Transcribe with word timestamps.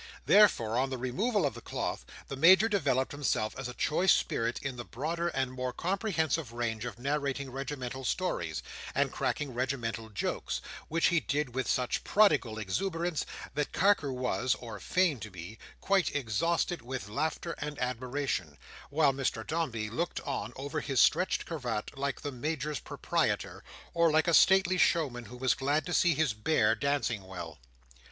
Therefore, 0.25 0.79
on 0.79 0.89
the 0.89 0.97
removal 0.97 1.45
of 1.45 1.53
the 1.53 1.61
cloth, 1.61 2.07
the 2.27 2.35
Major 2.35 2.67
developed 2.67 3.11
himself 3.11 3.53
as 3.55 3.67
a 3.67 3.73
choice 3.75 4.11
spirit 4.11 4.59
in 4.63 4.75
the 4.75 4.83
broader 4.83 5.27
and 5.27 5.51
more 5.53 5.71
comprehensive 5.71 6.51
range 6.53 6.85
of 6.85 6.97
narrating 6.97 7.51
regimental 7.51 8.03
stories, 8.03 8.63
and 8.95 9.11
cracking 9.11 9.53
regimental 9.53 10.09
jokes, 10.09 10.59
which 10.87 11.09
he 11.09 11.19
did 11.19 11.53
with 11.53 11.69
such 11.69 12.03
prodigal 12.03 12.57
exuberance, 12.57 13.27
that 13.53 13.73
Carker 13.73 14.11
was 14.11 14.55
(or 14.55 14.79
feigned 14.79 15.21
to 15.21 15.29
be) 15.29 15.59
quite 15.81 16.15
exhausted 16.15 16.81
with 16.81 17.07
laughter 17.07 17.51
and 17.59 17.77
admiration: 17.77 18.57
while 18.89 19.13
Mr 19.13 19.45
Dombey 19.45 19.87
looked 19.87 20.19
on 20.21 20.51
over 20.55 20.81
his 20.81 20.99
starched 20.99 21.45
cravat, 21.45 21.95
like 21.95 22.21
the 22.21 22.31
Major's 22.31 22.79
proprietor, 22.79 23.63
or 23.93 24.09
like 24.09 24.27
a 24.27 24.33
stately 24.33 24.79
showman 24.79 25.25
who 25.25 25.37
was 25.37 25.53
glad 25.53 25.85
to 25.85 25.93
see 25.93 26.15
his 26.15 26.33
bear 26.33 26.73
dancing 26.73 27.21
well. 27.27 27.59